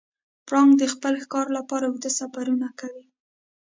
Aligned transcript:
پړانګ 0.47 0.71
د 0.77 0.83
خپل 0.93 1.13
ښکار 1.23 1.47
لپاره 1.57 1.85
اوږده 1.87 2.09
سفرونه 2.19 2.67
کوي. 2.79 3.05